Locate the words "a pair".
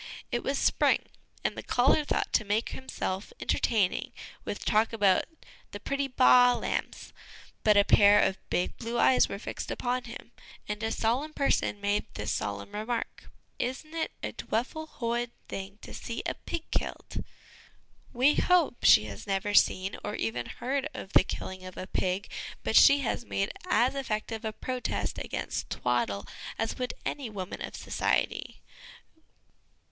7.77-8.19